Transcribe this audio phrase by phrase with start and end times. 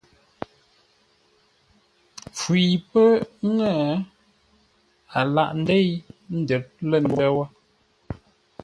[2.29, 3.07] Mpfu yi pə́
[3.55, 3.75] ŋə́,
[5.17, 5.87] a lâghʼ ńdéi
[6.37, 7.45] ńdə̌r lə̂ ndə̂ wə̂.